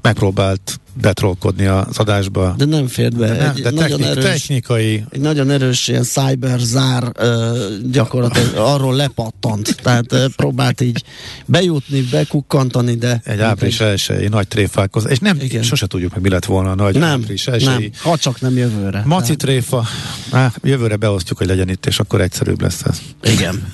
[0.02, 2.54] megpróbált betrolkodni az adásba.
[2.56, 3.26] De nem fért be.
[3.26, 5.04] De, egy de nagyon technik, erős, technikai...
[5.10, 7.56] Egy nagyon erős ilyen cyber zár uh,
[7.90, 9.76] gyakorlatilag arról lepattant.
[9.82, 11.04] Tehát uh, próbált így
[11.46, 13.20] bejutni, bekukkantani, de...
[13.24, 15.12] Egy április elsői nagy tréfálkozás.
[15.12, 15.62] És nem, Igen.
[15.62, 17.68] sose tudjuk meg, mi lett volna a nagy nem, április elsői.
[17.68, 19.02] Nem, ha csak nem jövőre.
[19.04, 19.38] Maci tehát.
[19.38, 19.86] tréfa.
[20.30, 23.00] Á, jövőre beosztjuk, hogy legyen itt, és akkor egyszerűbb lesz ez.
[23.32, 23.68] Igen.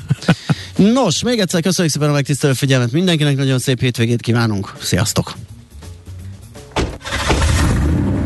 [0.76, 2.92] Nos, még egyszer köszönjük szépen a megtisztelő figyelmet.
[2.92, 4.72] Mindenkinek nagyon szép hétvégét kívánunk.
[4.80, 5.34] Sziasztok!